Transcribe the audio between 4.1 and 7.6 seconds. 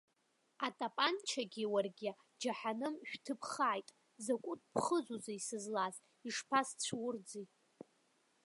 закәытә ԥхыӡузеи сызлаз, ишԥасцәурӡи.